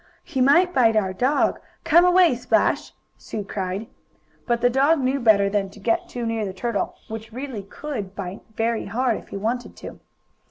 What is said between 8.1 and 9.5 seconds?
bite very hard if he